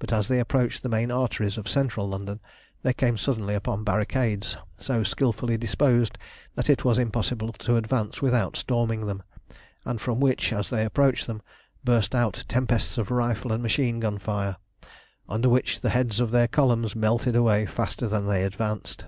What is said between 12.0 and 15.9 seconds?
out tempests of rifle and machine gunfire, under which the